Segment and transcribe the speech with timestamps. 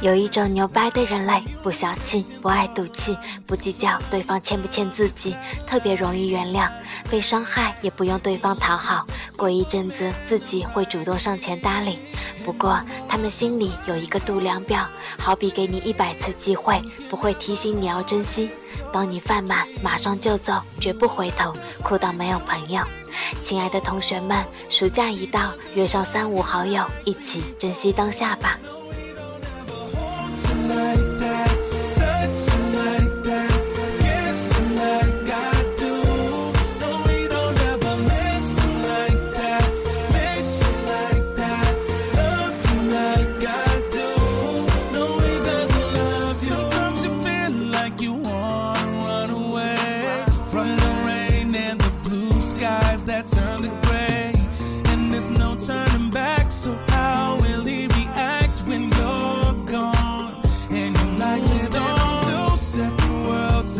[0.00, 6.68] 有一种牛掰的人类，不小气，不爱赌气，不计较对方欠不欠自己，特别容易原谅，
[7.10, 9.06] 被伤害也不用对方讨好，
[9.36, 11.98] 过一阵子自己会主动上前搭理。
[12.44, 14.86] 不过他们心里有一个度量表，
[15.18, 18.50] 好比给你一百次机会，不会提醒你要珍惜。
[18.92, 22.82] 当你犯满，马上就走，绝不回头，哭到没有朋友。
[23.42, 28.58] 亲爱的同学们，暑假一到，约上三五好友，一起珍惜当下吧。
[30.68, 31.63] Turning back.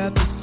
[0.00, 0.39] at the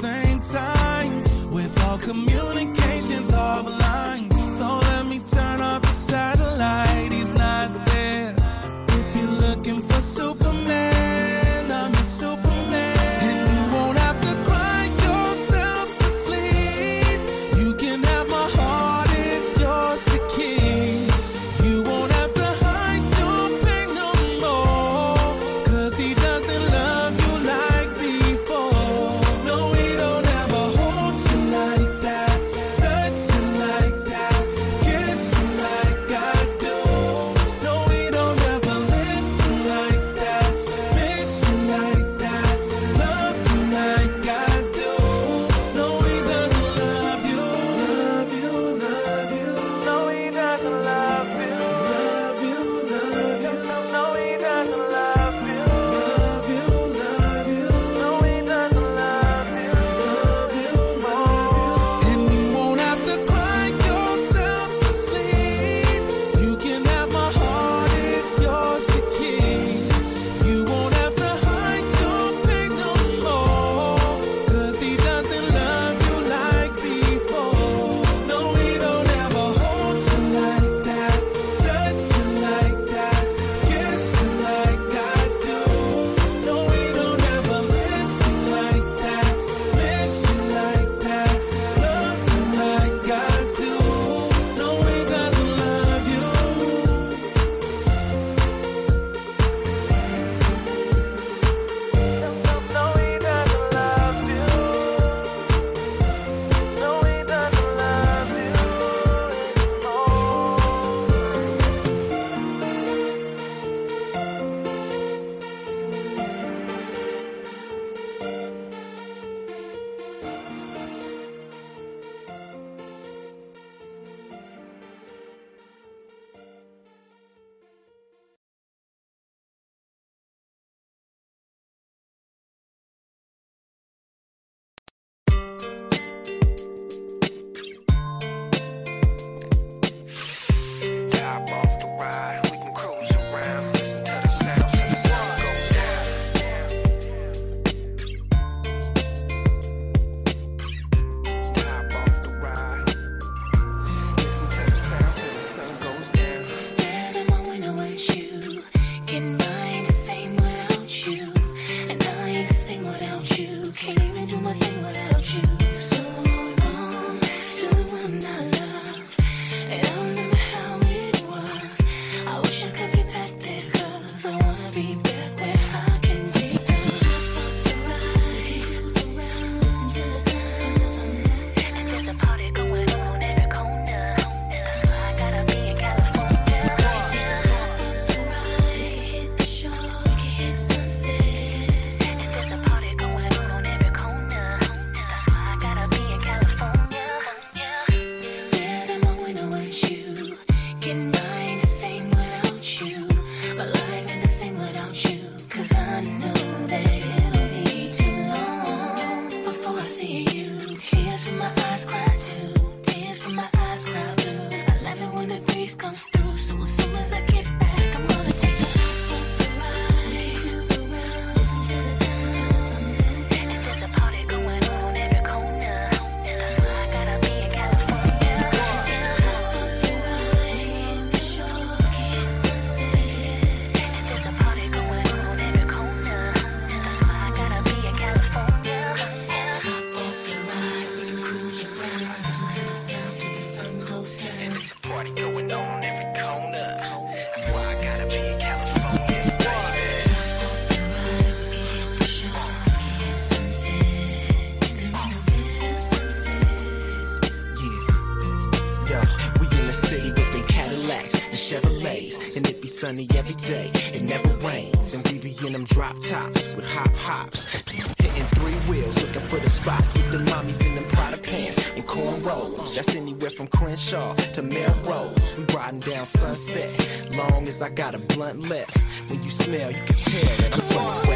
[263.71, 264.93] day, it never rains.
[264.93, 267.55] And we be in them drop tops with hop hops.
[267.67, 271.85] Hitting three wheels, looking for the spots with the mommies in them Prada pants and
[271.85, 272.75] cornrows.
[272.75, 275.35] That's anywhere from Crenshaw to Melrose.
[275.37, 276.69] We riding down sunset,
[277.15, 278.77] long as I got a blunt left.
[279.09, 281.06] When you smell, you can tell that I'm from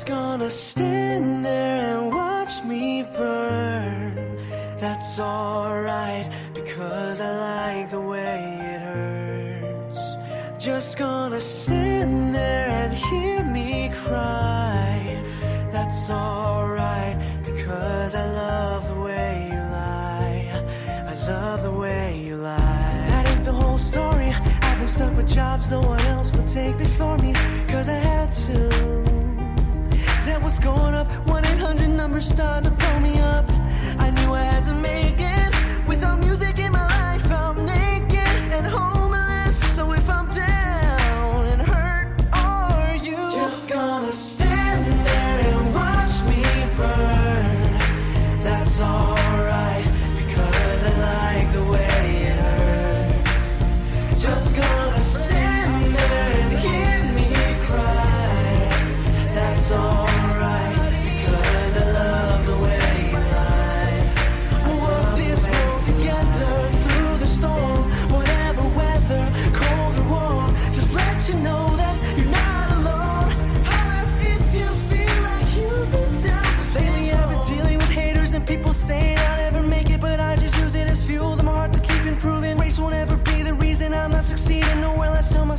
[0.00, 4.38] Just gonna stand there and watch me burn.
[4.78, 8.40] That's alright because I like the way
[8.72, 10.00] it hurts.
[10.58, 15.22] Just gonna stand there and hear me cry.
[15.70, 20.64] That's alright because I love the way you lie.
[21.12, 23.04] I love the way you lie.
[23.10, 24.32] That ain't the whole story.
[24.62, 27.34] I've been stuck with jobs no one else would take before me.
[27.68, 28.89] Cause I had to.
[30.50, 33.48] Was going up, 1 800 number started to pull me up.
[34.00, 35.49] I knew I had to make it.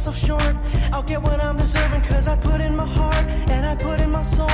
[0.02, 0.56] Myself short.
[0.92, 4.10] I'll get what I'm deserving cause I put in my heart and I put in
[4.10, 4.50] my soul.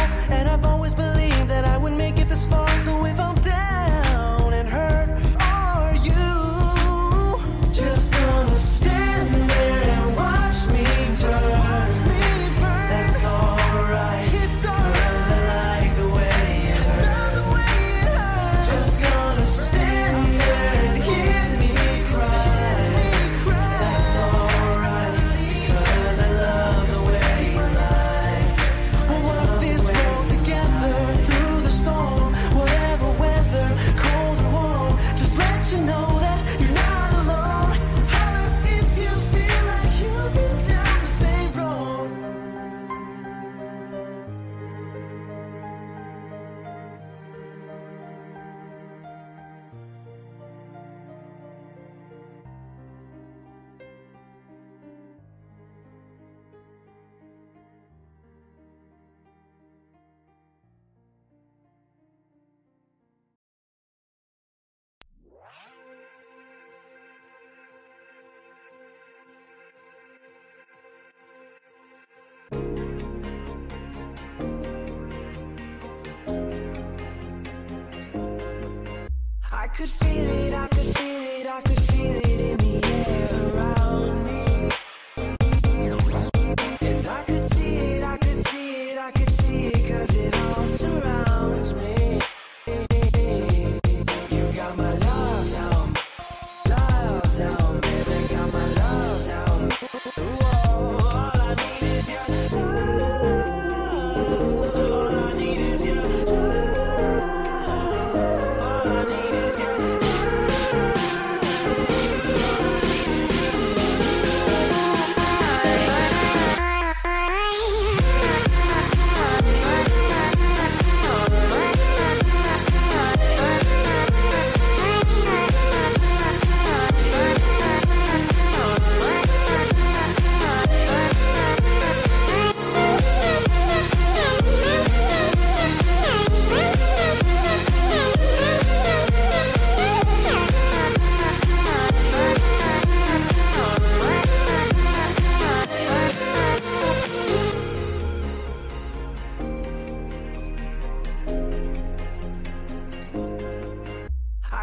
[79.78, 81.17] Could feel it, I could feel it,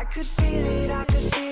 [0.05, 1.44] I could feel it, I could feel it.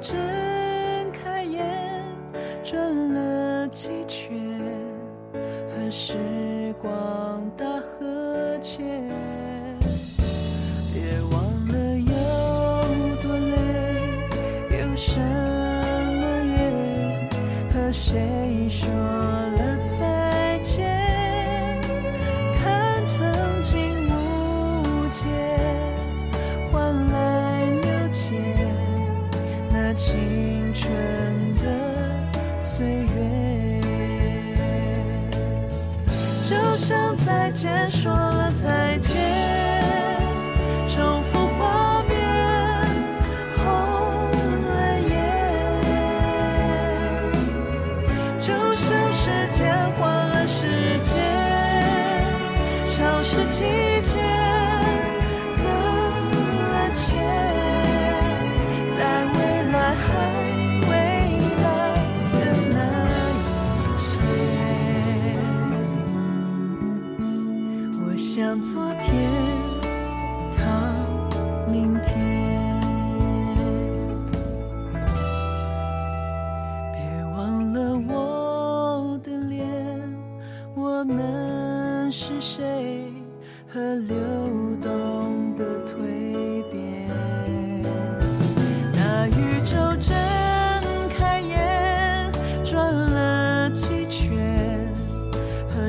[0.00, 0.47] 这
[36.78, 39.47] 不想再见，说了再见。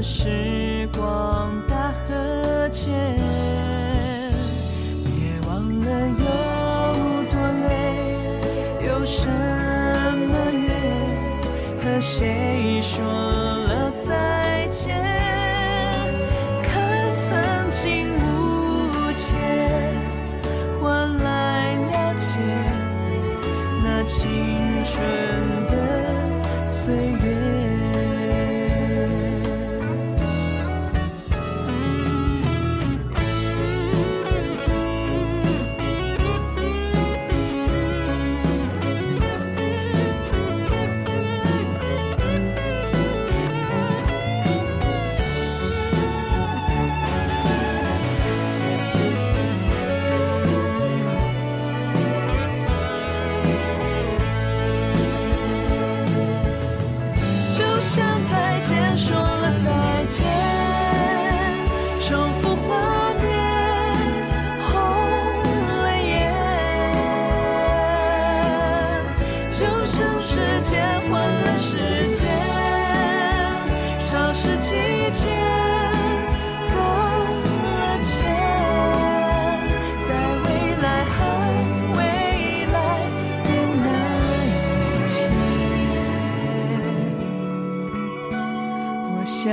[0.02, 1.39] 时光。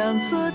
[0.06, 0.45] 像最。